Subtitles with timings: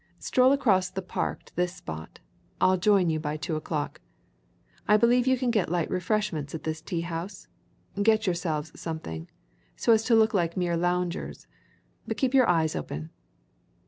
[0.17, 2.21] Stroll across the park to this spot
[2.59, 4.01] I'll join you by two o'clock.
[4.87, 7.47] I believe you can get light refreshments at this tea house;
[8.01, 9.29] get yourselves something,
[9.75, 11.45] so as to look like mere loungers
[12.07, 13.11] but keep your eyes open."